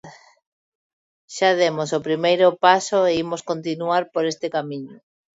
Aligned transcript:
Xa 1.35 1.49
demos 1.61 1.89
o 1.97 2.03
primeiro 2.07 2.47
paso 2.65 2.99
e 3.11 3.13
imos 3.23 3.41
continuar 3.49 4.03
por 4.13 4.23
este 4.31 4.47
camiño. 4.55 4.97